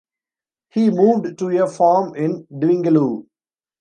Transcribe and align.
He 0.71 0.89
moved 0.89 1.37
to 1.37 1.63
a 1.63 1.67
farm 1.67 2.15
in 2.15 2.45
Dwingeloo. 2.51 3.25